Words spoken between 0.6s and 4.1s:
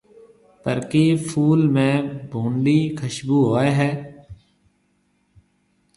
پر ڪيَ ڦول ۾ ڀونڏِي کشڀوُ هوئي هيَ۔